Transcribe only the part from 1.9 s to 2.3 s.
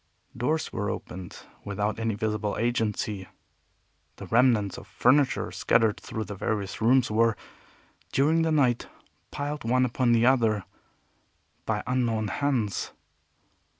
any